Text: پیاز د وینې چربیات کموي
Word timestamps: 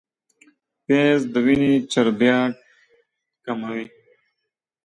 پیاز 0.85 1.21
د 1.33 1.35
وینې 1.45 1.71
چربیات 1.91 2.53
کموي 3.45 3.85